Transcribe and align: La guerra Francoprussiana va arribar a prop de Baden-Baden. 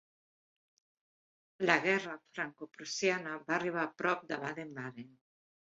La 1.71 1.75
guerra 1.83 2.17
Francoprussiana 2.39 3.39
va 3.47 3.57
arribar 3.61 3.87
a 3.87 3.95
prop 4.03 4.27
de 4.35 4.43
Baden-Baden. 4.49 5.17